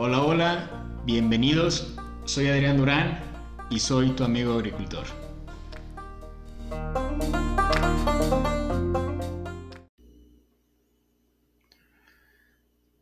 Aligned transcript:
Hola, 0.00 0.22
hola, 0.22 1.02
bienvenidos. 1.04 1.96
Soy 2.24 2.46
Adrián 2.46 2.76
Durán 2.76 3.18
y 3.68 3.80
soy 3.80 4.10
tu 4.10 4.22
amigo 4.22 4.52
agricultor. 4.52 5.04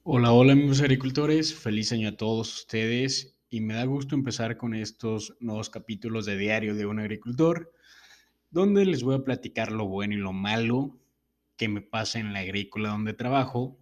Hola, 0.04 0.32
hola 0.32 0.54
amigos 0.54 0.80
agricultores, 0.80 1.54
feliz 1.54 1.92
año 1.92 2.08
a 2.08 2.16
todos 2.16 2.60
ustedes 2.60 3.38
y 3.50 3.60
me 3.60 3.74
da 3.74 3.84
gusto 3.84 4.14
empezar 4.14 4.56
con 4.56 4.74
estos 4.74 5.36
nuevos 5.38 5.68
capítulos 5.68 6.24
de 6.24 6.38
Diario 6.38 6.74
de 6.74 6.86
un 6.86 6.98
agricultor, 6.98 7.74
donde 8.50 8.86
les 8.86 9.02
voy 9.02 9.16
a 9.16 9.22
platicar 9.22 9.70
lo 9.70 9.86
bueno 9.86 10.14
y 10.14 10.16
lo 10.16 10.32
malo 10.32 10.98
que 11.58 11.68
me 11.68 11.82
pasa 11.82 12.20
en 12.20 12.32
la 12.32 12.38
agrícola 12.38 12.88
donde 12.88 13.12
trabajo 13.12 13.78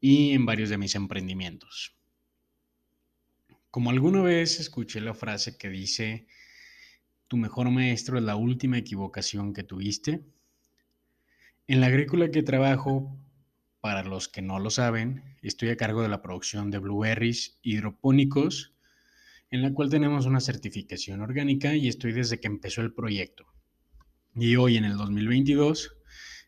y 0.00 0.30
en 0.30 0.46
varios 0.46 0.70
de 0.70 0.78
mis 0.78 0.94
emprendimientos. 0.94 1.97
Como 3.70 3.90
alguna 3.90 4.22
vez 4.22 4.60
escuché 4.60 5.00
la 5.00 5.14
frase 5.14 5.58
que 5.58 5.68
dice, 5.68 6.26
tu 7.28 7.36
mejor 7.36 7.70
maestro 7.70 8.18
es 8.18 8.24
la 8.24 8.36
última 8.36 8.78
equivocación 8.78 9.52
que 9.52 9.62
tuviste, 9.62 10.24
en 11.70 11.82
la 11.82 11.88
agrícola 11.88 12.30
que 12.30 12.42
trabajo, 12.42 13.14
para 13.80 14.02
los 14.02 14.26
que 14.26 14.40
no 14.40 14.58
lo 14.58 14.70
saben, 14.70 15.36
estoy 15.42 15.68
a 15.68 15.76
cargo 15.76 16.00
de 16.00 16.08
la 16.08 16.22
producción 16.22 16.70
de 16.70 16.78
blueberries 16.78 17.58
hidropónicos, 17.60 18.72
en 19.50 19.60
la 19.60 19.74
cual 19.74 19.90
tenemos 19.90 20.24
una 20.24 20.40
certificación 20.40 21.20
orgánica 21.20 21.74
y 21.76 21.88
estoy 21.88 22.12
desde 22.12 22.40
que 22.40 22.46
empezó 22.46 22.80
el 22.80 22.94
proyecto. 22.94 23.44
Y 24.34 24.56
hoy 24.56 24.78
en 24.78 24.86
el 24.86 24.96
2022 24.96 25.94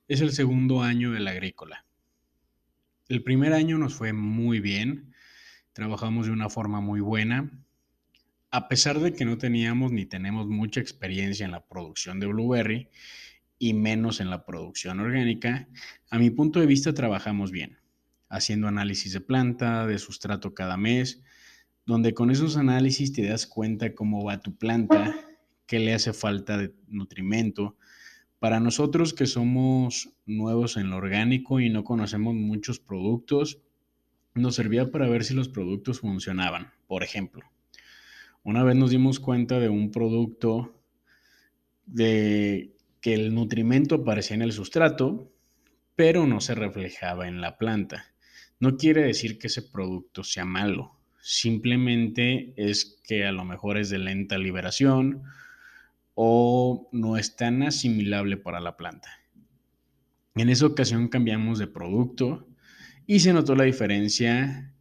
es 0.08 0.22
el 0.22 0.32
segundo 0.32 0.82
año 0.82 1.12
de 1.12 1.20
la 1.20 1.32
agrícola. 1.32 1.84
El 3.10 3.22
primer 3.22 3.52
año 3.52 3.76
nos 3.76 3.92
fue 3.92 4.14
muy 4.14 4.60
bien, 4.60 5.09
trabajamos 5.72 6.26
de 6.26 6.32
una 6.32 6.48
forma 6.48 6.80
muy 6.80 7.00
buena. 7.00 7.50
A 8.50 8.68
pesar 8.68 8.98
de 8.98 9.12
que 9.12 9.24
no 9.24 9.38
teníamos 9.38 9.92
ni 9.92 10.06
tenemos 10.06 10.48
mucha 10.48 10.80
experiencia 10.80 11.44
en 11.44 11.52
la 11.52 11.66
producción 11.66 12.18
de 12.18 12.26
blueberry 12.26 12.88
y 13.58 13.74
menos 13.74 14.20
en 14.20 14.30
la 14.30 14.44
producción 14.44 15.00
orgánica, 15.00 15.68
a 16.10 16.18
mi 16.18 16.30
punto 16.30 16.60
de 16.60 16.66
vista 16.66 16.92
trabajamos 16.94 17.52
bien, 17.52 17.78
haciendo 18.28 18.66
análisis 18.66 19.12
de 19.12 19.20
planta, 19.20 19.86
de 19.86 19.98
sustrato 19.98 20.54
cada 20.54 20.76
mes, 20.76 21.22
donde 21.86 22.14
con 22.14 22.30
esos 22.30 22.56
análisis 22.56 23.12
te 23.12 23.26
das 23.26 23.46
cuenta 23.46 23.94
cómo 23.94 24.24
va 24.24 24.40
tu 24.40 24.56
planta, 24.56 25.14
qué 25.66 25.78
le 25.78 25.94
hace 25.94 26.12
falta 26.12 26.56
de 26.58 26.74
nutrimento. 26.88 27.76
Para 28.38 28.58
nosotros 28.58 29.12
que 29.12 29.26
somos 29.26 30.10
nuevos 30.24 30.76
en 30.76 30.90
lo 30.90 30.96
orgánico 30.96 31.60
y 31.60 31.68
no 31.68 31.84
conocemos 31.84 32.34
muchos 32.34 32.80
productos, 32.80 33.60
nos 34.40 34.56
servía 34.56 34.90
para 34.90 35.08
ver 35.08 35.24
si 35.24 35.34
los 35.34 35.48
productos 35.48 36.00
funcionaban. 36.00 36.72
Por 36.86 37.02
ejemplo, 37.02 37.44
una 38.42 38.64
vez 38.64 38.76
nos 38.76 38.90
dimos 38.90 39.20
cuenta 39.20 39.60
de 39.60 39.68
un 39.68 39.90
producto 39.90 40.74
de 41.86 42.74
que 43.00 43.14
el 43.14 43.34
nutrimento 43.34 43.96
aparecía 43.96 44.36
en 44.36 44.42
el 44.42 44.52
sustrato, 44.52 45.32
pero 45.96 46.26
no 46.26 46.40
se 46.40 46.54
reflejaba 46.54 47.28
en 47.28 47.40
la 47.40 47.58
planta. 47.58 48.14
No 48.58 48.76
quiere 48.76 49.02
decir 49.02 49.38
que 49.38 49.46
ese 49.48 49.62
producto 49.62 50.24
sea 50.24 50.44
malo, 50.44 50.98
simplemente 51.20 52.52
es 52.56 53.00
que 53.04 53.24
a 53.26 53.32
lo 53.32 53.44
mejor 53.44 53.78
es 53.78 53.90
de 53.90 53.98
lenta 53.98 54.38
liberación 54.38 55.22
o 56.14 56.88
no 56.92 57.16
es 57.16 57.36
tan 57.36 57.62
asimilable 57.62 58.36
para 58.36 58.60
la 58.60 58.76
planta. 58.76 59.08
En 60.34 60.48
esa 60.48 60.66
ocasión 60.66 61.08
cambiamos 61.08 61.58
de 61.58 61.66
producto 61.66 62.46
y 63.10 63.18
se 63.18 63.32
notó 63.32 63.56
la 63.56 63.64
diferencia 63.64 64.72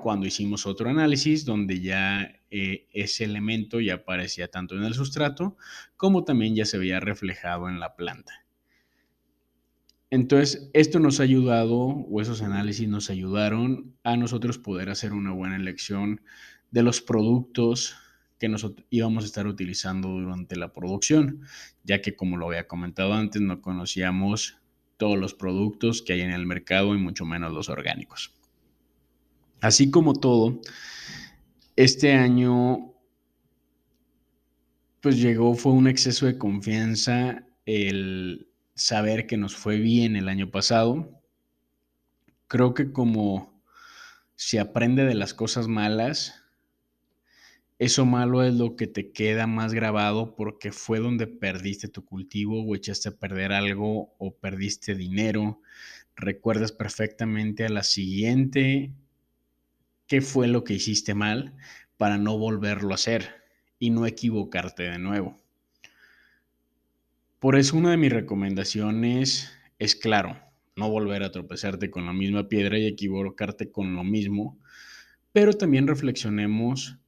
cuando 0.00 0.26
hicimos 0.26 0.64
otro 0.64 0.88
análisis 0.88 1.44
donde 1.44 1.82
ya 1.82 2.40
eh, 2.50 2.88
ese 2.90 3.24
elemento 3.24 3.80
ya 3.80 3.96
aparecía 3.96 4.48
tanto 4.48 4.78
en 4.78 4.84
el 4.84 4.94
sustrato 4.94 5.58
como 5.94 6.24
también 6.24 6.54
ya 6.54 6.64
se 6.64 6.78
veía 6.78 7.00
reflejado 7.00 7.68
en 7.68 7.78
la 7.78 7.94
planta. 7.94 8.46
Entonces, 10.08 10.70
esto 10.72 11.00
nos 11.00 11.20
ha 11.20 11.24
ayudado, 11.24 11.76
o 11.76 12.22
esos 12.22 12.40
análisis 12.40 12.88
nos 12.88 13.10
ayudaron 13.10 13.94
a 14.04 14.16
nosotros 14.16 14.56
poder 14.56 14.88
hacer 14.88 15.12
una 15.12 15.32
buena 15.32 15.56
elección 15.56 16.22
de 16.70 16.82
los 16.82 17.02
productos 17.02 17.94
que 18.38 18.48
nosotros 18.48 18.86
íbamos 18.88 19.24
a 19.24 19.26
estar 19.26 19.46
utilizando 19.46 20.08
durante 20.08 20.56
la 20.56 20.72
producción, 20.72 21.42
ya 21.84 22.00
que 22.00 22.16
como 22.16 22.38
lo 22.38 22.46
había 22.46 22.68
comentado 22.68 23.12
antes, 23.12 23.42
no 23.42 23.60
conocíamos 23.60 24.62
todos 24.96 25.18
los 25.18 25.34
productos 25.34 26.02
que 26.02 26.14
hay 26.14 26.22
en 26.22 26.32
el 26.32 26.46
mercado 26.46 26.94
y 26.94 26.98
mucho 26.98 27.24
menos 27.24 27.52
los 27.52 27.68
orgánicos. 27.68 28.32
Así 29.60 29.90
como 29.90 30.14
todo, 30.14 30.60
este 31.76 32.14
año 32.14 32.92
pues 35.00 35.20
llegó, 35.20 35.54
fue 35.54 35.72
un 35.72 35.86
exceso 35.86 36.26
de 36.26 36.36
confianza 36.36 37.46
el 37.64 38.48
saber 38.74 39.26
que 39.26 39.36
nos 39.36 39.54
fue 39.54 39.78
bien 39.78 40.16
el 40.16 40.28
año 40.28 40.50
pasado. 40.50 41.22
Creo 42.48 42.74
que 42.74 42.92
como 42.92 43.62
se 44.34 44.58
aprende 44.58 45.04
de 45.04 45.14
las 45.14 45.32
cosas 45.32 45.68
malas, 45.68 46.42
eso 47.78 48.06
malo 48.06 48.42
es 48.42 48.54
lo 48.54 48.74
que 48.74 48.86
te 48.86 49.12
queda 49.12 49.46
más 49.46 49.74
grabado 49.74 50.34
porque 50.34 50.72
fue 50.72 50.98
donde 50.98 51.26
perdiste 51.26 51.88
tu 51.88 52.04
cultivo 52.04 52.64
o 52.64 52.74
echaste 52.74 53.10
a 53.10 53.16
perder 53.16 53.52
algo 53.52 54.14
o 54.18 54.34
perdiste 54.34 54.94
dinero. 54.94 55.60
Recuerdas 56.16 56.72
perfectamente 56.72 57.66
a 57.66 57.68
la 57.68 57.82
siguiente 57.82 58.92
qué 60.06 60.22
fue 60.22 60.48
lo 60.48 60.64
que 60.64 60.74
hiciste 60.74 61.14
mal 61.14 61.54
para 61.98 62.16
no 62.16 62.38
volverlo 62.38 62.92
a 62.92 62.94
hacer 62.94 63.42
y 63.78 63.90
no 63.90 64.06
equivocarte 64.06 64.84
de 64.84 64.98
nuevo. 64.98 65.36
Por 67.38 67.56
eso 67.56 67.76
una 67.76 67.90
de 67.90 67.98
mis 67.98 68.12
recomendaciones 68.12 69.52
es 69.78 69.94
claro, 69.94 70.40
no 70.76 70.88
volver 70.88 71.22
a 71.22 71.30
tropezarte 71.30 71.90
con 71.90 72.06
la 72.06 72.14
misma 72.14 72.48
piedra 72.48 72.78
y 72.78 72.86
equivocarte 72.86 73.70
con 73.70 73.94
lo 73.94 74.02
mismo, 74.02 74.58
pero 75.32 75.52
también 75.52 75.86
reflexionemos 75.86 76.98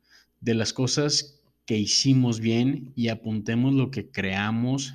de 0.41 0.54
las 0.54 0.72
cosas 0.72 1.41
que 1.66 1.76
hicimos 1.76 2.41
bien 2.41 2.93
y 2.97 3.09
apuntemos 3.09 3.75
lo 3.75 3.91
que 3.91 4.10
creamos 4.10 4.94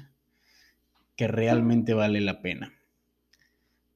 que 1.15 1.27
realmente 1.27 1.93
vale 1.93 2.21
la 2.21 2.41
pena. 2.41 2.73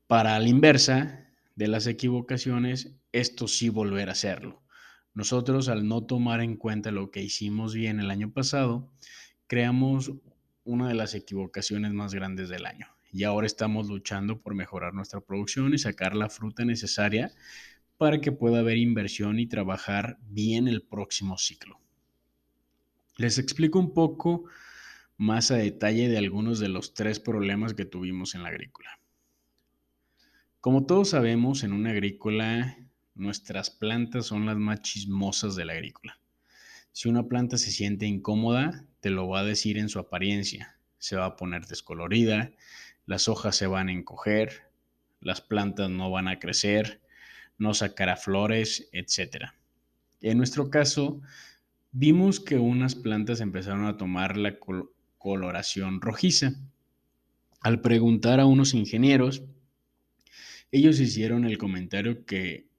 Para 0.07 0.39
la 0.39 0.47
inversa 0.47 1.27
de 1.55 1.67
las 1.67 1.87
equivocaciones, 1.87 2.95
esto 3.11 3.47
sí 3.47 3.69
volver 3.69 4.09
a 4.09 4.11
hacerlo. 4.11 4.61
Nosotros 5.13 5.69
al 5.69 5.87
no 5.87 6.03
tomar 6.05 6.41
en 6.41 6.55
cuenta 6.55 6.91
lo 6.91 7.09
que 7.09 7.23
hicimos 7.23 7.73
bien 7.73 7.99
el 7.99 8.11
año 8.11 8.31
pasado, 8.31 8.87
creamos 9.47 10.11
una 10.63 10.87
de 10.87 10.93
las 10.93 11.15
equivocaciones 11.15 11.93
más 11.93 12.13
grandes 12.13 12.49
del 12.49 12.67
año. 12.67 12.87
Y 13.11 13.23
ahora 13.23 13.47
estamos 13.47 13.87
luchando 13.87 14.39
por 14.39 14.53
mejorar 14.53 14.93
nuestra 14.93 15.21
producción 15.21 15.73
y 15.73 15.79
sacar 15.79 16.15
la 16.15 16.29
fruta 16.29 16.65
necesaria 16.65 17.31
para 17.97 18.21
que 18.21 18.31
pueda 18.31 18.59
haber 18.59 18.77
inversión 18.77 19.39
y 19.39 19.47
trabajar 19.47 20.17
bien 20.21 20.67
el 20.67 20.83
próximo 20.83 21.37
ciclo. 21.37 21.79
Les 23.17 23.39
explico 23.39 23.79
un 23.79 23.93
poco 23.93 24.45
más 25.17 25.49
a 25.49 25.55
detalle 25.55 26.07
de 26.07 26.17
algunos 26.17 26.59
de 26.59 26.69
los 26.69 26.93
tres 26.93 27.19
problemas 27.19 27.73
que 27.73 27.85
tuvimos 27.85 28.35
en 28.35 28.43
la 28.43 28.49
agrícola. 28.49 28.99
Como 30.61 30.85
todos 30.85 31.09
sabemos, 31.09 31.63
en 31.63 31.73
una 31.73 31.91
agrícola 31.91 32.77
nuestras 33.15 33.71
plantas 33.71 34.27
son 34.27 34.45
las 34.45 34.57
más 34.57 34.81
chismosas 34.81 35.55
de 35.55 35.65
la 35.65 35.73
agrícola. 35.73 36.19
Si 36.91 37.09
una 37.09 37.27
planta 37.27 37.57
se 37.57 37.71
siente 37.71 38.05
incómoda, 38.05 38.85
te 38.99 39.09
lo 39.09 39.27
va 39.27 39.39
a 39.39 39.43
decir 39.43 39.77
en 39.77 39.89
su 39.89 39.97
apariencia. 39.97 40.79
Se 40.99 41.15
va 41.15 41.25
a 41.25 41.35
poner 41.35 41.65
descolorida, 41.65 42.51
las 43.05 43.27
hojas 43.27 43.55
se 43.55 43.65
van 43.65 43.89
a 43.89 43.93
encoger, 43.93 44.67
las 45.19 45.41
plantas 45.41 45.89
no 45.89 46.11
van 46.11 46.27
a 46.27 46.39
crecer, 46.39 47.01
no 47.57 47.73
sacará 47.73 48.15
flores, 48.15 48.89
etc. 48.91 49.51
En 50.21 50.37
nuestro 50.37 50.69
caso, 50.69 51.21
vimos 51.91 52.39
que 52.39 52.57
unas 52.57 52.95
plantas 52.95 53.41
empezaron 53.41 53.85
a 53.85 53.97
tomar 53.97 54.37
la 54.37 54.57
coloración 55.17 56.01
rojiza. 56.01 56.53
Al 57.61 57.81
preguntar 57.81 58.39
a 58.39 58.45
unos 58.45 58.73
ingenieros, 58.73 59.43
ellos 60.71 60.99
hicieron 60.99 61.45
el 61.45 61.57
comentario 61.57 62.25
que 62.25 62.69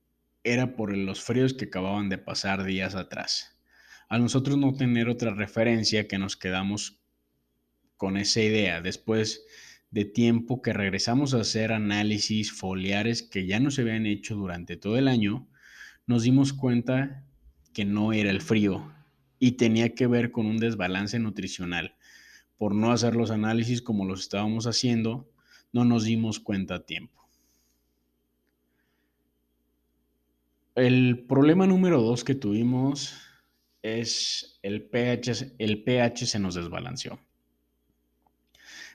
era 0.44 0.76
por 0.76 0.96
los 0.96 1.22
fríos 1.22 1.54
que 1.54 1.66
acababan 1.66 2.08
de 2.08 2.18
pasar 2.18 2.64
días 2.64 2.94
atrás. 2.94 3.58
A 4.08 4.18
nosotros 4.18 4.56
no 4.56 4.74
tener 4.74 5.08
otra 5.08 5.34
referencia 5.34 6.08
que 6.08 6.18
nos 6.18 6.36
quedamos 6.36 7.00
con 7.96 8.16
esa 8.16 8.40
idea. 8.40 8.80
Después 8.80 9.44
de 9.90 10.04
tiempo 10.04 10.60
que 10.62 10.72
regresamos 10.72 11.34
a 11.34 11.40
hacer 11.40 11.72
análisis 11.72 12.52
foliares 12.52 13.22
que 13.22 13.46
ya 13.46 13.58
no 13.60 13.70
se 13.70 13.82
habían 13.82 14.06
hecho 14.06 14.34
durante 14.36 14.76
todo 14.76 14.98
el 14.98 15.08
año, 15.08 15.48
nos 16.06 16.22
dimos 16.22 16.52
cuenta 16.52 17.24
que 17.72 17.84
no 17.84 18.12
era 18.12 18.30
el 18.30 18.40
frío 18.40 18.92
y 19.38 19.52
tenía 19.52 19.94
que 19.94 20.06
ver 20.06 20.30
con 20.30 20.46
un 20.46 20.58
desbalance 20.58 21.18
nutricional. 21.18 21.94
Por 22.56 22.74
no 22.74 22.92
hacer 22.92 23.14
los 23.14 23.30
análisis 23.30 23.82
como 23.82 24.04
los 24.04 24.20
estábamos 24.20 24.66
haciendo, 24.66 25.30
no 25.72 25.84
nos 25.84 26.04
dimos 26.04 26.40
cuenta 26.40 26.76
a 26.76 26.86
tiempo. 26.86 27.28
El 30.74 31.24
problema 31.26 31.66
número 31.66 32.00
dos 32.02 32.24
que 32.24 32.34
tuvimos 32.34 33.14
es 33.82 34.58
el 34.62 34.88
pH, 34.88 35.54
el 35.58 35.82
pH 35.82 36.26
se 36.26 36.38
nos 36.38 36.54
desbalanceó. 36.54 37.18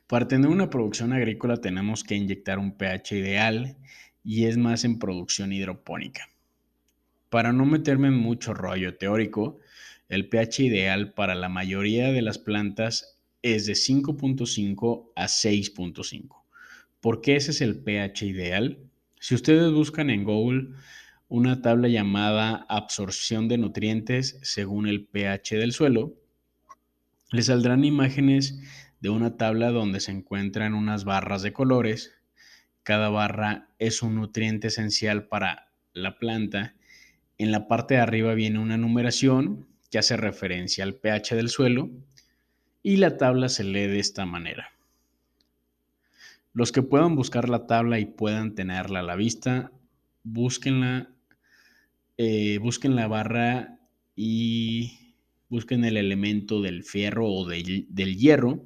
Para 0.08 0.28
tener 0.28 0.50
una 0.50 0.70
producción 0.70 1.14
agrícola 1.14 1.58
tenemos 1.58 2.04
que 2.04 2.16
inyectar 2.16 2.60
un 2.60 2.78
pH 2.78 3.16
ideal 3.18 3.78
y 4.24 4.46
es 4.46 4.58
más 4.58 4.84
en 4.84 5.00
producción 5.00 5.54
hidropónica. 5.54 6.28
Para 7.30 7.54
no 7.54 7.66
meterme 7.66 8.10
en 8.10 8.18
mucho 8.18 8.54
rollo 8.54 8.98
teórico, 8.98 9.60
el 10.10 10.30
pH 10.30 10.64
ideal 10.64 11.14
para 11.14 11.36
la 11.36 11.50
mayoría 11.50 12.12
de 12.12 12.22
las 12.22 12.38
plantas 12.38 13.18
es 13.42 13.66
de 13.66 13.74
5.5 13.74 15.12
a 15.16 15.26
6.5. 15.26 16.44
¿Por 17.02 17.22
qué 17.22 17.36
ese 17.36 17.52
es 17.52 17.62
el 17.62 17.80
pH 17.80 18.26
ideal? 18.26 18.80
Si 19.20 19.36
ustedes 19.36 19.72
buscan 19.72 20.10
en 20.10 20.24
Google 20.24 20.70
una 21.28 21.62
tabla 21.62 21.88
llamada 21.88 22.66
absorción 22.70 23.48
de 23.48 23.58
nutrientes 23.58 24.38
según 24.44 24.88
el 24.88 25.06
pH 25.06 25.58
del 25.58 25.72
suelo, 25.72 26.14
les 27.34 27.48
saldrán 27.48 27.84
imágenes 27.84 28.60
de 29.02 29.10
una 29.10 29.38
tabla 29.38 29.72
donde 29.72 30.00
se 30.00 30.12
encuentran 30.12 30.76
unas 30.76 31.04
barras 31.04 31.42
de 31.42 31.52
colores. 31.52 32.14
Cada 32.84 33.10
barra 33.10 33.70
es 33.80 34.04
un 34.04 34.16
nutriente 34.16 34.68
esencial 34.68 35.28
para 35.28 35.72
la 35.94 36.20
planta. 36.20 36.76
En 37.40 37.52
la 37.52 37.68
parte 37.68 37.96
de 37.96 38.02
arriba 38.02 38.36
viene 38.36 38.60
una 38.60 38.78
numeración 38.78 39.66
que 39.90 39.98
hace 39.98 40.16
referencia 40.16 40.84
al 40.84 40.94
pH 40.94 41.36
del 41.36 41.50
suelo 41.50 41.90
y 42.84 42.98
la 42.98 43.18
tabla 43.18 43.50
se 43.50 43.64
lee 43.64 43.88
de 43.88 44.00
esta 44.00 44.28
manera. 44.28 44.70
Los 46.54 46.72
que 46.72 46.84
puedan 46.84 47.16
buscar 47.16 47.50
la 47.50 47.66
tabla 47.66 47.98
y 47.98 48.06
puedan 48.06 48.54
tenerla 48.54 49.00
a 49.00 49.04
la 49.04 49.16
vista, 49.16 49.72
búsquenla, 50.22 51.10
eh, 52.18 52.60
busquen 52.60 52.96
la 52.96 53.08
barra 53.08 53.80
y 54.16 55.03
busquen 55.54 55.86
el 55.86 55.98
elemento 55.98 56.62
del 56.62 56.84
fierro 56.84 57.32
o 57.32 57.48
del 57.48 58.18
hierro. 58.18 58.66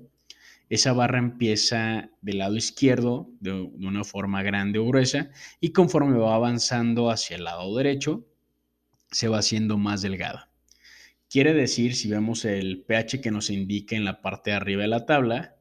Esa 0.69 0.93
barra 0.93 1.19
empieza 1.19 2.11
del 2.21 2.37
lado 2.37 2.55
izquierdo 2.55 3.29
de, 3.41 3.51
una 3.51 4.05
forma 4.05 4.41
grande 4.41 4.79
o 4.79 4.85
gruesa 4.87 5.29
y 5.59 5.73
conforme 5.73 6.17
va 6.17 6.33
avanzando 6.33 7.09
hacia 7.09 7.35
el 7.35 7.43
lado 7.43 7.75
derecho, 7.75 8.25
se 9.11 9.27
va 9.27 9.39
haciendo 9.39 9.77
más 9.77 10.01
delgada. 10.01 10.49
Quiere 11.29 11.53
decir, 11.53 11.93
si 11.93 12.09
vemos 12.09 12.45
el 12.45 12.85
pH 12.87 13.19
que 13.19 13.31
nos 13.31 13.49
indica 13.49 13.97
en 13.97 14.05
la 14.05 14.21
parte 14.21 14.51
de 14.51 14.55
arriba 14.55 14.83
de 14.83 14.87
la 14.87 15.05
tabla, 15.05 15.57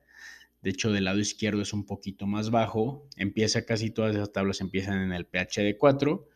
de 0.62 0.70
hecho, 0.70 0.92
del 0.92 1.04
lado 1.04 1.18
izquierdo 1.18 1.62
es 1.62 1.72
un 1.72 1.84
poquito 1.86 2.26
más 2.26 2.50
bajo. 2.50 3.08
Empieza 3.16 3.64
casi 3.64 3.90
todas 3.90 4.14
esas 4.14 4.32
tablas 4.32 4.60
empiezan 4.60 5.00
en 5.00 5.12
el 5.12 5.26
pH 5.26 5.62
de 5.62 5.76
4 5.76 6.28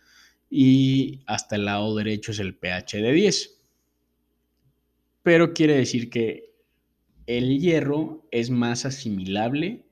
y 0.50 1.20
hasta 1.26 1.56
el 1.56 1.64
lado 1.64 1.96
derecho 1.96 2.32
es 2.32 2.40
el 2.40 2.56
pH 2.56 3.02
de 3.02 3.12
10. 3.12 3.60
Pero 5.22 5.52
quiere 5.52 5.76
decir 5.76 6.11
que 6.11 6.50
el 7.26 7.58
hierro 7.58 8.26
es 8.31 8.50
más 8.50 8.87
asimilable 8.87 9.84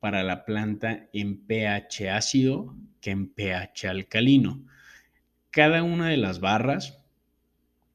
para 0.00 0.22
la 0.22 0.44
planta 0.44 1.08
en 1.12 1.46
pH 1.46 2.10
ácido 2.10 2.76
que 3.00 3.10
en 3.10 3.28
pH 3.28 3.88
alcalino. 3.88 4.64
Cada 5.50 5.82
una 5.82 6.08
de 6.08 6.16
las 6.16 6.40
barras, 6.40 7.02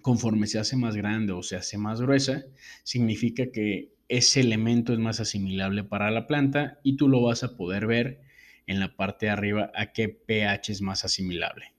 conforme 0.01 0.47
se 0.47 0.59
hace 0.59 0.77
más 0.77 0.95
grande 0.95 1.33
o 1.33 1.43
se 1.43 1.57
hace 1.57 1.77
más 1.77 2.01
gruesa, 2.01 2.43
significa 2.83 3.51
que 3.51 3.93
ese 4.07 4.39
elemento 4.39 4.93
es 4.93 4.99
más 4.99 5.19
asimilable 5.19 5.83
para 5.83 6.11
la 6.11 6.27
planta 6.27 6.79
y 6.83 6.97
tú 6.97 7.07
lo 7.07 7.21
vas 7.21 7.43
a 7.43 7.55
poder 7.55 7.87
ver 7.87 8.21
en 8.67 8.79
la 8.79 8.95
parte 8.95 9.27
de 9.27 9.31
arriba 9.31 9.71
a 9.75 9.93
qué 9.93 10.09
pH 10.09 10.71
es 10.71 10.81
más 10.81 11.05
asimilable. 11.05 11.70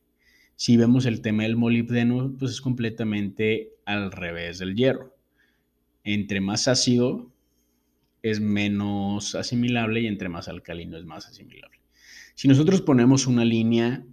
Si 0.63 0.77
vemos 0.77 1.07
el 1.07 1.23
tema 1.23 1.43
del 1.43 1.57
molibdeno, 1.57 2.37
pues 2.39 2.53
es 2.53 2.61
completamente 2.61 3.73
al 3.85 4.13
revés 4.13 4.61
del 4.61 4.77
hierro. 4.77 5.13
Entre 6.05 6.41
más 6.41 6.69
ácido 6.69 7.33
es 8.23 8.41
menos 8.41 9.35
asimilable 9.35 10.03
y 10.03 10.07
entre 10.07 10.29
más 10.29 10.47
alcalino 10.47 10.97
es 10.97 11.05
más 11.05 11.27
asimilable. 11.27 11.81
Si 12.37 12.47
nosotros 12.47 12.81
ponemos 12.81 13.27
una 13.27 13.45
línea 13.45 14.07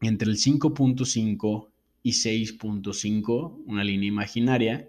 entre 0.00 0.30
el 0.30 0.38
5.5 0.38 1.68
y 2.02 2.12
6.5, 2.12 3.62
una 3.66 3.84
línea 3.84 4.08
imaginaria, 4.08 4.88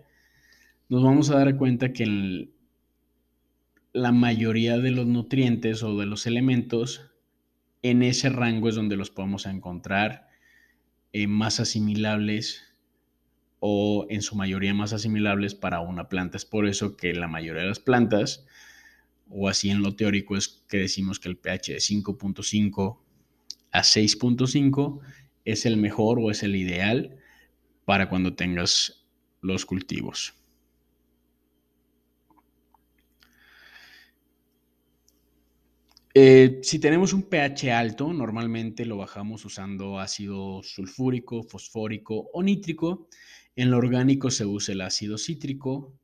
nos 0.88 1.04
vamos 1.04 1.30
a 1.30 1.40
dar 1.40 1.58
cuenta 1.58 1.92
que 1.92 2.48
la 3.92 4.14
mayoría 4.14 4.78
de 4.78 4.92
los 4.92 5.08
nutrientes 5.08 5.84
o 5.84 6.00
de 6.00 6.06
los 6.06 6.26
elementos 6.26 7.12
en 7.82 8.02
ese 8.02 8.30
rango 8.30 8.70
es 8.70 8.76
donde 8.76 8.96
los 8.96 9.10
podemos 9.10 9.46
encontrar 9.46 10.32
eh, 11.14 11.28
más 11.28 11.60
asimilables 11.60 12.64
o 13.60 14.06
en 14.10 14.22
su 14.22 14.36
mayoría 14.36 14.74
más 14.74 14.92
asimilables 14.92 15.56
para 15.56 15.80
una 15.80 16.10
planta. 16.10 16.36
Es 16.36 16.44
por 16.46 16.68
eso 16.68 16.98
que 16.98 17.14
la 17.14 17.30
mayoría 17.30 17.62
de 17.62 17.70
las 17.70 17.80
plantas, 17.80 18.46
o 19.30 19.48
así 19.48 19.70
en 19.70 19.82
lo 19.82 19.96
teórico, 19.96 20.36
es 20.36 20.50
que 20.68 20.78
decimos 20.78 21.20
que 21.20 21.30
el 21.30 21.38
pH 21.38 21.72
de 21.72 21.80
5.5 21.80 22.98
a 23.72 23.82
6.5 23.82 25.00
es 25.46 25.66
el 25.66 25.78
mejor 25.78 26.20
o 26.20 26.30
es 26.30 26.44
el 26.44 26.56
ideal 26.56 27.18
para 27.86 28.10
cuando 28.10 28.36
tengas 28.36 29.06
los 29.42 29.66
cultivos. 29.66 30.34
Eh, 36.16 36.60
si 36.62 36.78
tenemos 36.78 37.12
un 37.12 37.24
pH 37.24 37.72
alto, 37.72 38.14
normalmente 38.14 38.86
lo 38.86 38.98
bajamos 38.98 39.46
usando 39.46 40.00
ácido 40.00 40.62
sulfúrico, 40.62 41.42
fosfórico 41.42 42.30
o 42.34 42.44
nítrico. 42.44 43.08
En 43.56 43.72
lo 43.72 43.78
orgánico 43.78 44.30
se 44.30 44.46
usa 44.46 44.74
el 44.74 44.82
ácido 44.82 45.18
cítrico. 45.18 45.98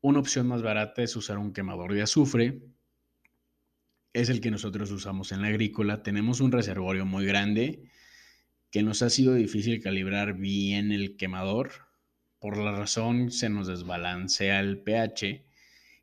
Una 0.00 0.20
opción 0.20 0.46
más 0.46 0.62
barata 0.62 1.02
es 1.02 1.14
usar 1.16 1.36
un 1.36 1.52
quemador 1.52 1.92
de 1.92 2.00
azufre. 2.00 2.62
Es 4.14 4.30
el 4.30 4.40
que 4.40 4.50
nosotros 4.50 4.90
usamos 4.90 5.32
en 5.32 5.42
la 5.42 5.48
agrícola. 5.48 6.02
Tenemos 6.02 6.40
un 6.40 6.50
reservorio 6.50 7.04
muy 7.04 7.26
grande 7.26 7.82
que 8.70 8.82
nos 8.82 9.02
ha 9.02 9.10
sido 9.10 9.34
difícil 9.34 9.82
calibrar 9.82 10.32
bien 10.38 10.92
el 10.92 11.16
quemador. 11.18 11.72
Por 12.38 12.56
la 12.56 12.72
razón 12.72 13.30
se 13.30 13.50
nos 13.50 13.66
desbalancea 13.66 14.60
el 14.60 14.80
pH 14.80 15.49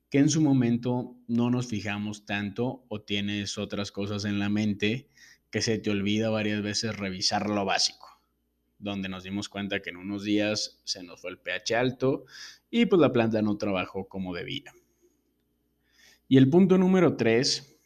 que 0.09 0.19
en 0.19 0.29
su 0.29 0.41
momento 0.41 1.15
no 1.27 1.49
nos 1.49 1.67
fijamos 1.67 2.25
tanto 2.25 2.85
o 2.87 3.01
tienes 3.01 3.57
otras 3.57 3.91
cosas 3.91 4.25
en 4.25 4.39
la 4.39 4.49
mente 4.49 5.09
que 5.49 5.61
se 5.61 5.77
te 5.79 5.89
olvida 5.89 6.29
varias 6.29 6.61
veces 6.61 6.95
revisar 6.95 7.49
lo 7.49 7.65
básico, 7.65 8.21
donde 8.79 9.09
nos 9.09 9.23
dimos 9.23 9.49
cuenta 9.49 9.81
que 9.81 9.89
en 9.89 9.97
unos 9.97 10.23
días 10.23 10.81
se 10.83 11.03
nos 11.03 11.21
fue 11.21 11.31
el 11.31 11.39
pH 11.39 11.75
alto 11.75 12.25
y 12.69 12.85
pues 12.85 12.99
la 12.99 13.11
planta 13.11 13.41
no 13.41 13.57
trabajó 13.57 14.07
como 14.07 14.33
debía. 14.33 14.73
Y 16.29 16.37
el 16.37 16.49
punto 16.49 16.77
número 16.77 17.15
tres, 17.15 17.77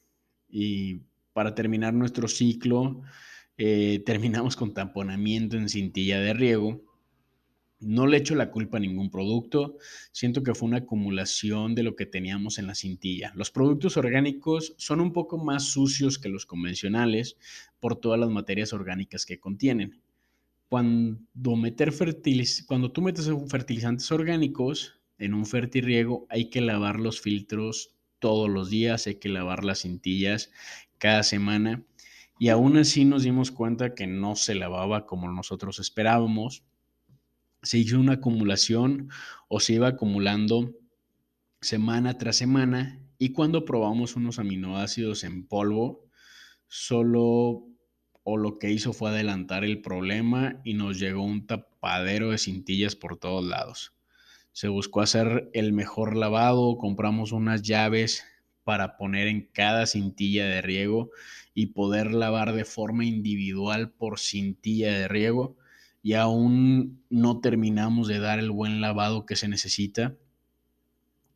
y 0.49 1.01
para 1.33 1.53
terminar 1.53 1.93
nuestro 1.93 2.27
ciclo, 2.27 3.01
eh, 3.57 4.01
terminamos 4.05 4.55
con 4.55 4.73
tamponamiento 4.73 5.57
en 5.57 5.69
cintilla 5.69 6.19
de 6.19 6.33
riego 6.33 6.90
no 7.81 8.07
le 8.07 8.17
echo 8.17 8.35
la 8.35 8.51
culpa 8.51 8.77
a 8.77 8.79
ningún 8.79 9.09
producto, 9.09 9.77
siento 10.11 10.43
que 10.43 10.53
fue 10.53 10.69
una 10.69 10.77
acumulación 10.77 11.75
de 11.75 11.83
lo 11.83 11.95
que 11.95 12.05
teníamos 12.05 12.59
en 12.59 12.67
la 12.67 12.75
cintilla. 12.75 13.33
Los 13.35 13.51
productos 13.51 13.97
orgánicos 13.97 14.75
son 14.77 15.01
un 15.01 15.11
poco 15.11 15.37
más 15.37 15.65
sucios 15.65 16.19
que 16.19 16.29
los 16.29 16.45
convencionales 16.45 17.37
por 17.79 17.95
todas 17.95 18.19
las 18.19 18.29
materias 18.29 18.71
orgánicas 18.71 19.25
que 19.25 19.39
contienen. 19.39 19.99
Cuando, 20.69 21.55
meter 21.57 21.91
Cuando 22.65 22.91
tú 22.91 23.01
metes 23.01 23.29
fertilizantes 23.49 24.11
orgánicos 24.11 25.01
en 25.17 25.33
un 25.33 25.45
fertirriego, 25.45 26.25
hay 26.29 26.49
que 26.49 26.61
lavar 26.61 26.99
los 26.99 27.19
filtros 27.19 27.95
todos 28.19 28.49
los 28.49 28.69
días, 28.69 29.07
hay 29.07 29.15
que 29.15 29.27
lavar 29.27 29.65
las 29.65 29.81
cintillas 29.81 30.51
cada 30.97 31.23
semana. 31.23 31.83
Y 32.39 32.49
aún 32.49 32.77
así 32.77 33.05
nos 33.05 33.23
dimos 33.23 33.51
cuenta 33.51 33.93
que 33.95 34.07
no 34.07 34.35
se 34.35 34.55
lavaba 34.55 35.05
como 35.05 35.29
nosotros 35.31 35.79
esperábamos 35.79 36.63
se 37.61 37.77
hizo 37.77 37.99
una 37.99 38.13
acumulación 38.13 39.09
o 39.47 39.59
se 39.59 39.73
iba 39.73 39.87
acumulando 39.87 40.73
semana 41.61 42.17
tras 42.17 42.37
semana 42.37 42.99
y 43.17 43.33
cuando 43.33 43.65
probamos 43.65 44.15
unos 44.15 44.39
aminoácidos 44.39 45.23
en 45.23 45.45
polvo, 45.45 46.07
solo 46.67 47.67
o 48.23 48.37
lo 48.37 48.57
que 48.57 48.71
hizo 48.71 48.93
fue 48.93 49.09
adelantar 49.09 49.63
el 49.63 49.81
problema 49.81 50.59
y 50.63 50.73
nos 50.73 50.99
llegó 50.99 51.23
un 51.23 51.45
tapadero 51.45 52.31
de 52.31 52.37
cintillas 52.37 52.95
por 52.95 53.17
todos 53.17 53.45
lados. 53.45 53.93
Se 54.53 54.67
buscó 54.67 55.01
hacer 55.01 55.49
el 55.53 55.71
mejor 55.71 56.17
lavado, 56.17 56.77
compramos 56.77 57.31
unas 57.31 57.61
llaves 57.61 58.25
para 58.63 58.97
poner 58.97 59.27
en 59.27 59.49
cada 59.53 59.85
cintilla 59.85 60.45
de 60.45 60.61
riego 60.61 61.11
y 61.53 61.67
poder 61.67 62.13
lavar 62.13 62.53
de 62.53 62.65
forma 62.65 63.05
individual 63.05 63.91
por 63.91 64.19
cintilla 64.19 64.91
de 64.91 65.07
riego 65.07 65.57
y 66.03 66.13
aún 66.13 67.03
no 67.09 67.39
terminamos 67.41 68.07
de 68.07 68.19
dar 68.19 68.39
el 68.39 68.51
buen 68.51 68.81
lavado 68.81 69.25
que 69.25 69.35
se 69.35 69.47
necesita. 69.47 70.15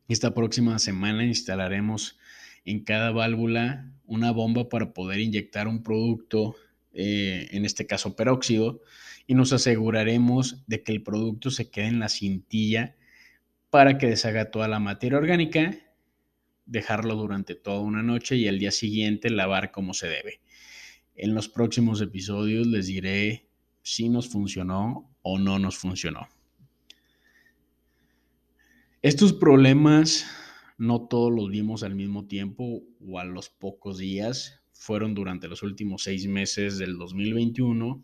Esta 0.08 0.34
próxima 0.34 0.78
semana 0.78 1.24
instalaremos 1.24 2.18
en 2.64 2.84
cada 2.84 3.10
válvula 3.10 3.92
una 4.06 4.30
bomba 4.30 4.68
para 4.68 4.92
poder 4.92 5.20
inyectar 5.20 5.68
un 5.68 5.82
producto 5.82 6.56
eh, 6.98 7.48
en 7.50 7.66
este 7.66 7.86
caso 7.86 8.16
peróxido, 8.16 8.80
y 9.26 9.34
nos 9.34 9.52
aseguraremos 9.52 10.64
de 10.66 10.82
que 10.82 10.92
el 10.92 11.02
producto 11.02 11.50
se 11.50 11.68
quede 11.68 11.88
en 11.88 11.98
la 11.98 12.08
cintilla 12.08 12.96
para 13.68 13.98
que 13.98 14.06
deshaga 14.06 14.50
toda 14.50 14.66
la 14.66 14.78
materia 14.78 15.18
orgánica, 15.18 15.76
dejarlo 16.64 17.16
durante 17.16 17.54
toda 17.54 17.80
una 17.80 18.02
noche 18.02 18.36
y 18.36 18.48
al 18.48 18.58
día 18.58 18.70
siguiente 18.70 19.28
lavar 19.28 19.72
como 19.72 19.92
se 19.92 20.08
debe. 20.08 20.40
En 21.16 21.34
los 21.34 21.50
próximos 21.50 22.00
episodios 22.00 22.66
les 22.66 22.86
diré 22.86 23.45
si 23.86 24.08
nos 24.08 24.28
funcionó 24.28 25.08
o 25.22 25.38
no 25.38 25.60
nos 25.60 25.78
funcionó. 25.78 26.26
Estos 29.00 29.32
problemas 29.32 30.26
no 30.76 31.06
todos 31.06 31.32
los 31.32 31.48
vimos 31.50 31.84
al 31.84 31.94
mismo 31.94 32.26
tiempo 32.26 32.82
o 33.00 33.20
a 33.20 33.24
los 33.24 33.48
pocos 33.48 33.98
días. 33.98 34.60
Fueron 34.72 35.14
durante 35.14 35.46
los 35.46 35.62
últimos 35.62 36.02
seis 36.02 36.26
meses 36.26 36.78
del 36.78 36.98
2021 36.98 38.02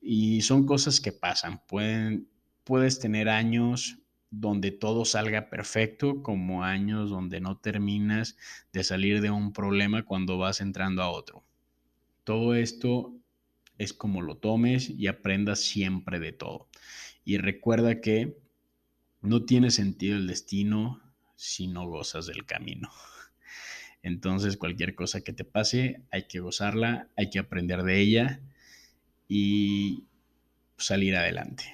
y 0.00 0.42
son 0.42 0.64
cosas 0.64 1.00
que 1.00 1.10
pasan. 1.10 1.60
Pueden, 1.66 2.28
puedes 2.62 3.00
tener 3.00 3.28
años 3.28 3.98
donde 4.30 4.70
todo 4.70 5.04
salga 5.04 5.50
perfecto, 5.50 6.22
como 6.22 6.62
años 6.62 7.10
donde 7.10 7.40
no 7.40 7.56
terminas 7.58 8.36
de 8.72 8.84
salir 8.84 9.20
de 9.20 9.32
un 9.32 9.52
problema 9.52 10.04
cuando 10.04 10.38
vas 10.38 10.60
entrando 10.60 11.02
a 11.02 11.10
otro. 11.10 11.42
Todo 12.22 12.54
esto 12.54 13.12
es 13.78 13.92
como 13.92 14.22
lo 14.22 14.36
tomes 14.36 14.90
y 14.90 15.06
aprendas 15.06 15.60
siempre 15.60 16.20
de 16.20 16.32
todo. 16.32 16.68
Y 17.24 17.38
recuerda 17.38 18.00
que 18.00 18.36
no 19.20 19.44
tiene 19.44 19.70
sentido 19.70 20.16
el 20.16 20.26
destino 20.26 21.00
si 21.36 21.66
no 21.66 21.86
gozas 21.86 22.26
del 22.26 22.44
camino. 22.44 22.90
Entonces 24.02 24.56
cualquier 24.56 24.94
cosa 24.94 25.22
que 25.22 25.32
te 25.32 25.44
pase 25.44 26.02
hay 26.10 26.26
que 26.26 26.40
gozarla, 26.40 27.08
hay 27.16 27.30
que 27.30 27.38
aprender 27.38 27.82
de 27.82 28.00
ella 28.00 28.40
y 29.28 30.04
salir 30.76 31.16
adelante. 31.16 31.64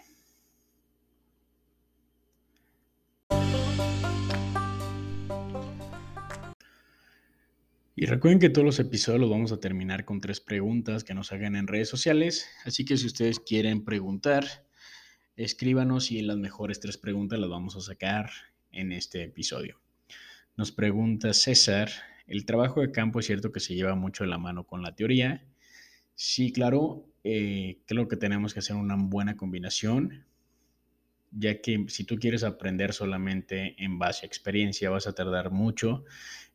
Y 8.00 8.06
recuerden 8.06 8.38
que 8.38 8.48
todos 8.48 8.64
los 8.64 8.78
episodios 8.78 9.20
los 9.20 9.28
vamos 9.28 9.52
a 9.52 9.60
terminar 9.60 10.06
con 10.06 10.22
tres 10.22 10.40
preguntas 10.40 11.04
que 11.04 11.12
nos 11.12 11.32
hagan 11.32 11.54
en 11.54 11.66
redes 11.66 11.90
sociales. 11.90 12.48
Así 12.64 12.86
que 12.86 12.96
si 12.96 13.04
ustedes 13.04 13.40
quieren 13.40 13.84
preguntar, 13.84 14.46
escríbanos 15.36 16.10
y 16.10 16.22
las 16.22 16.38
mejores 16.38 16.80
tres 16.80 16.96
preguntas 16.96 17.38
las 17.38 17.50
vamos 17.50 17.76
a 17.76 17.82
sacar 17.82 18.30
en 18.72 18.92
este 18.92 19.24
episodio. 19.24 19.82
Nos 20.56 20.72
pregunta 20.72 21.34
César, 21.34 21.90
¿el 22.26 22.46
trabajo 22.46 22.80
de 22.80 22.90
campo 22.90 23.20
es 23.20 23.26
cierto 23.26 23.52
que 23.52 23.60
se 23.60 23.74
lleva 23.74 23.94
mucho 23.94 24.24
de 24.24 24.30
la 24.30 24.38
mano 24.38 24.64
con 24.64 24.80
la 24.80 24.94
teoría? 24.94 25.44
Sí, 26.14 26.54
claro, 26.54 27.04
eh, 27.22 27.82
creo 27.84 28.08
que 28.08 28.16
tenemos 28.16 28.54
que 28.54 28.60
hacer 28.60 28.76
una 28.76 28.96
buena 28.96 29.36
combinación, 29.36 30.24
ya 31.30 31.60
que 31.60 31.84
si 31.88 32.04
tú 32.04 32.16
quieres 32.16 32.42
aprender 32.44 32.92
solamente 32.92 33.74
en 33.82 33.98
base 33.98 34.24
a 34.24 34.28
experiencia, 34.28 34.90
vas 34.90 35.06
a 35.06 35.14
tardar 35.14 35.50
mucho 35.50 36.04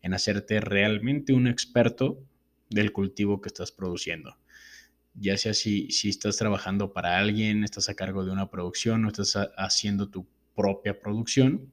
en 0.01 0.13
hacerte 0.13 0.59
realmente 0.59 1.33
un 1.33 1.47
experto 1.47 2.23
del 2.69 2.91
cultivo 2.91 3.41
que 3.41 3.47
estás 3.47 3.71
produciendo. 3.71 4.37
Ya 5.13 5.37
sea 5.37 5.53
si, 5.53 5.89
si 5.91 6.09
estás 6.09 6.37
trabajando 6.37 6.91
para 6.91 7.17
alguien, 7.17 7.63
estás 7.63 7.89
a 7.89 7.95
cargo 7.95 8.25
de 8.25 8.31
una 8.31 8.49
producción 8.49 9.05
o 9.05 9.07
estás 9.07 9.37
haciendo 9.57 10.09
tu 10.09 10.27
propia 10.55 10.99
producción, 10.99 11.71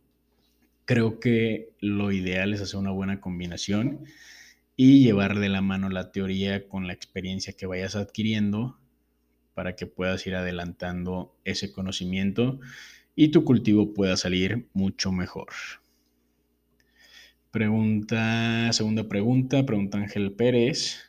creo 0.85 1.21
que 1.21 1.73
lo 1.81 2.13
ideal 2.13 2.53
es 2.55 2.61
hacer 2.61 2.79
una 2.79 2.91
buena 2.91 3.21
combinación 3.21 4.05
y 4.77 5.03
llevar 5.03 5.39
de 5.39 5.49
la 5.49 5.61
mano 5.61 5.89
la 5.89 6.13
teoría 6.13 6.69
con 6.69 6.87
la 6.87 6.93
experiencia 6.93 7.53
que 7.53 7.67
vayas 7.67 7.97
adquiriendo 7.97 8.79
para 9.55 9.77
que 9.77 9.87
puedas 9.87 10.27
ir 10.27 10.35
adelantando 10.35 11.37
ese 11.45 11.73
conocimiento 11.73 12.61
y 13.15 13.29
tu 13.29 13.45
cultivo 13.45 13.93
pueda 13.93 14.17
salir 14.17 14.69
mucho 14.73 15.13
mejor. 15.13 15.49
Pregunta, 17.51 18.73
segunda 18.73 19.09
pregunta, 19.09 19.65
pregunta 19.67 19.99
Ángel 19.99 20.33
Pérez. 20.33 21.01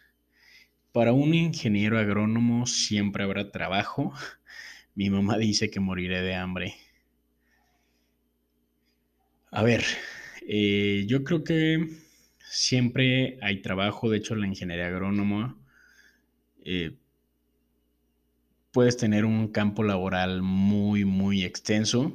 Para 0.91 1.13
un 1.13 1.33
ingeniero 1.33 1.97
agrónomo 1.97 2.65
siempre 2.65 3.23
habrá 3.23 3.51
trabajo. 3.51 4.13
Mi 4.95 5.09
mamá 5.09 5.37
dice 5.37 5.69
que 5.71 5.79
moriré 5.79 6.21
de 6.21 6.35
hambre. 6.35 6.75
A 9.51 9.63
ver, 9.63 9.85
eh, 10.47 11.05
yo 11.07 11.23
creo 11.23 11.43
que 11.43 11.87
siempre 12.39 13.37
hay 13.41 13.61
trabajo. 13.61 14.09
De 14.09 14.17
hecho, 14.17 14.35
la 14.35 14.47
ingeniería 14.47 14.87
agrónoma 14.87 15.57
eh, 16.65 16.97
puedes 18.73 18.97
tener 18.97 19.23
un 19.23 19.47
campo 19.49 19.83
laboral 19.83 20.41
muy, 20.41 21.05
muy 21.05 21.45
extenso. 21.45 22.11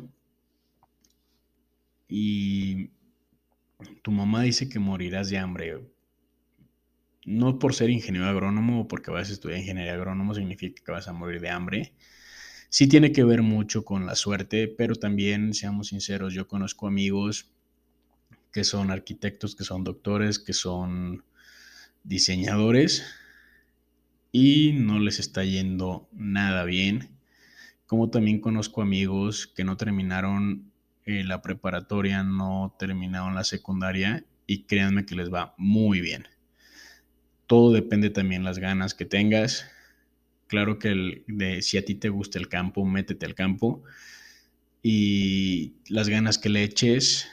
Y 2.09 2.91
tu 4.03 4.11
mamá 4.11 4.43
dice 4.43 4.69
que 4.69 4.81
morirás 4.81 5.31
de 5.31 5.38
hambre. 5.38 5.81
No 7.25 7.59
por 7.59 7.75
ser 7.75 7.91
ingeniero 7.91 8.27
agrónomo 8.27 8.83
o 8.83 8.88
porque 8.88 9.11
vas 9.11 9.31
a 9.31 9.33
estudiar 9.33 9.61
ingeniería 9.61 9.95
agrónomo 9.95 10.35
significa 10.35 10.83
que 10.85 10.93
vas 10.93 11.07
a 11.07 11.12
morir 11.12 11.41
de 11.41 11.50
hambre. 11.50 11.95
Sí 12.71 12.88
tiene 12.88 13.12
que 13.12 13.25
ver 13.25 13.43
mucho 13.43 13.85
con 13.85 14.05
la 14.05 14.17
suerte, 14.17 14.67
pero 14.67 14.97
también, 14.97 15.55
seamos 15.55 15.88
sinceros, 15.88 16.35
yo 16.35 16.49
conozco 16.49 16.88
amigos 16.88 17.53
que 18.53 18.65
son 18.65 18.91
arquitectos, 18.91 19.55
que 19.55 19.65
son 19.65 19.85
doctores, 19.85 20.38
que 20.38 20.55
son 20.55 21.25
diseñadores 22.03 23.05
y 24.32 24.73
no 24.73 24.99
les 24.99 25.18
está 25.18 25.44
yendo 25.44 26.08
nada 26.12 26.64
bien. 26.64 27.11
Como 27.87 28.11
también 28.11 28.40
conozco 28.40 28.82
amigos 28.82 29.47
que 29.47 29.64
no 29.64 29.76
terminaron 29.76 30.70
eh, 31.04 31.25
la 31.25 31.40
preparatoria, 31.40 32.23
no 32.23 32.75
terminaron 32.78 33.35
la 33.35 33.44
secundaria 33.44 34.25
y 34.47 34.64
créanme 34.64 35.06
que 35.06 35.14
les 35.14 35.32
va 35.32 35.54
muy 35.56 36.00
bien. 36.00 36.26
Todo 37.47 37.73
depende 37.73 38.11
también 38.11 38.44
las 38.44 38.58
ganas 38.58 38.94
que 38.94 39.06
tengas. 39.06 39.64
Claro 40.49 40.78
que 40.78 41.23
de, 41.26 41.62
si 41.62 41.78
a 41.78 41.85
ti 41.85 41.94
te 41.94 42.11
gusta 42.11 42.38
el 42.38 42.49
campo, 42.49 42.85
métete 42.85 43.25
al 43.25 43.35
campo 43.35 43.82
y 44.82 45.75
las 45.88 46.08
ganas 46.08 46.38
que 46.38 46.49
le 46.49 46.62
eches 46.62 47.26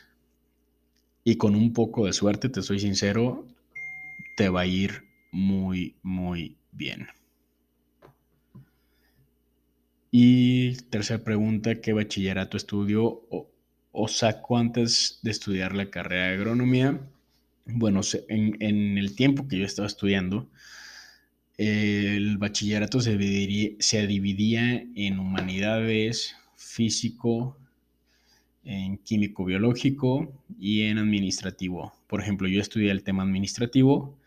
y 1.24 1.36
con 1.36 1.56
un 1.56 1.74
poco 1.74 2.06
de 2.06 2.14
suerte, 2.14 2.50
te 2.50 2.62
soy 2.62 2.80
sincero, 2.80 3.46
te 4.38 4.50
va 4.50 4.62
a 4.62 4.66
ir 4.66 5.04
muy, 5.32 5.96
muy 6.02 6.58
bien. 6.76 7.08
Y 10.12 10.76
tercera 10.90 11.24
pregunta, 11.24 11.82
¿qué 11.82 11.94
bachillerato 11.94 12.58
estudio 12.58 13.04
o, 13.30 13.50
o 13.96 14.08
saco 14.08 14.58
antes 14.58 15.20
de 15.24 15.32
estudiar 15.32 15.74
la 15.74 15.90
carrera 15.90 16.28
de 16.28 16.34
agronomía. 16.36 17.00
Bueno, 17.66 18.02
en, 18.28 18.98
el 18.98 19.16
tiempo 19.16 19.48
que 19.48 19.58
yo 19.58 19.66
estaba 19.66 19.88
estudiando, 19.88 20.50
el 21.58 22.38
bachillerato 22.38 23.00
se 23.00 23.18
dividía, 23.18 23.72
se 23.80 24.06
dividía 24.06 24.86
en 24.96 25.20
humanidades, 25.20 26.36
físico, 26.56 27.58
en 28.66 28.98
químico 28.98 29.46
biológico 29.46 30.34
y 30.60 30.84
en 30.84 30.98
administrativo. 30.98 31.94
Por 32.08 32.22
ejemplo, 32.22 32.48
yo 32.48 32.60
estudié 32.60 32.92
el 32.92 33.04
tema 33.04 33.24
administrativo 33.24 34.18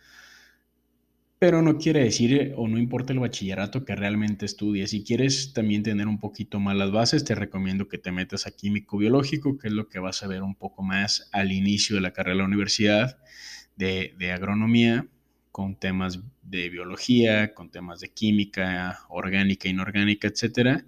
pero 1.39 1.63
no 1.63 1.79
quiere 1.79 2.01
decir 2.05 2.35
eh, 2.35 2.53
o 2.57 2.67
no 2.67 2.79
importa 2.79 3.13
el 3.13 3.21
bachillerato 3.21 3.85
que 3.85 3.95
realmente 3.95 4.45
estudies. 4.47 4.91
Si 4.91 5.05
quieres 5.05 5.53
también 5.53 5.83
tener 5.83 6.09
un 6.09 6.19
poquito 6.19 6.59
más 6.59 6.77
las 6.77 6.91
bases, 6.91 7.25
te 7.25 7.35
recomiendo 7.35 7.89
que 7.89 7.99
te 7.99 8.11
metas 8.13 8.47
a 8.47 8.51
químico 8.51 8.99
biológico, 8.99 9.57
que 9.59 9.69
es 9.69 9.73
lo 9.73 9.89
que 9.89 10.01
vas 10.01 10.23
a 10.23 10.27
ver 10.27 10.43
un 10.43 10.57
poco 10.57 10.83
más 10.83 11.29
al 11.33 11.53
inicio 11.53 11.97
de 11.97 12.03
la 12.03 12.13
carrera 12.13 12.35
de 12.35 12.39
la 12.39 12.47
universidad 12.47 13.19
de, 13.77 14.15
de 14.19 14.33
agronomía, 14.33 15.07
con 15.53 15.77
temas 15.77 16.21
de 16.43 16.71
biología, 16.71 17.55
con 17.55 17.71
temas 17.71 18.01
de 18.01 18.09
química, 18.11 19.01
orgánica, 19.09 19.69
inorgánica, 19.69 20.29
etc. 20.29 20.85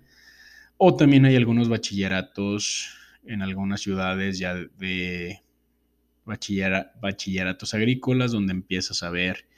O 0.77 0.97
también 0.97 1.25
hay 1.27 1.37
algunos 1.37 1.69
bachilleratos 1.69 2.97
en 3.25 3.43
algunas 3.43 3.81
ciudades 3.81 4.39
ya 4.39 4.55
de 4.55 5.43
bachilleratos 6.25 7.75
agrícolas 7.75 8.33
donde 8.33 8.53
empiezas 8.53 9.03
a 9.03 9.11
ver 9.11 9.50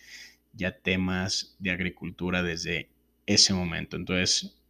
ya 0.53 0.79
temas 0.79 1.57
de 1.59 1.71
agricultura 1.71 2.43
desde 2.43 2.91
ese 3.27 3.55
momento. 3.55 3.97
Entonces, 3.97 4.63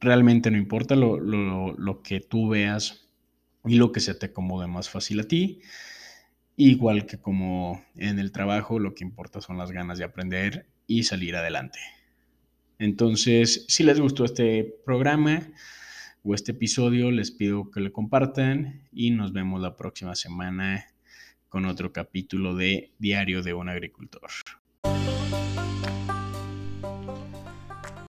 realmente 0.00 0.50
no 0.50 0.58
importa 0.58 0.96
lo, 0.96 2.02
que 2.02 2.20
tú 2.20 2.48
veas 2.48 3.08
y 3.64 3.76
lo 3.76 3.92
que 3.92 4.00
se 4.00 4.14
te 4.14 4.26
acomode 4.26 4.66
más 4.66 4.88
fácil 4.88 5.20
a 5.20 5.24
ti. 5.24 5.60
Igual 6.56 7.06
que 7.06 7.18
como 7.18 7.82
en 7.96 8.18
el 8.18 8.32
trabajo, 8.32 8.78
lo 8.78 8.94
que 8.94 9.04
importa 9.04 9.40
son 9.40 9.58
las 9.58 9.72
ganas 9.72 9.98
de 9.98 10.04
aprender 10.04 10.66
y 10.86 11.04
salir 11.04 11.36
adelante. 11.36 11.78
Entonces, 12.78 13.64
si 13.68 13.84
les 13.84 14.00
gustó 14.00 14.24
este 14.24 14.64
programa 14.84 15.40
o 16.22 16.34
este 16.34 16.52
episodio, 16.52 17.10
les 17.10 17.30
pido 17.30 17.70
que 17.70 17.80
lo 17.80 17.92
compartan 17.92 18.88
y 18.92 19.12
nos 19.12 19.32
vemos 19.32 19.60
la 19.60 19.76
próxima 19.76 20.14
semana 20.14 20.91
con 21.52 21.66
otro 21.66 21.92
capítulo 21.92 22.56
de 22.56 22.92
Diario 22.98 23.42
de 23.42 23.52
un 23.52 23.68
Agricultor. 23.68 24.30